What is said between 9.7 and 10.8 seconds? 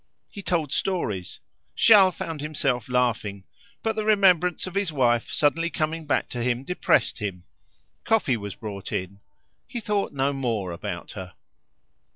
thought no more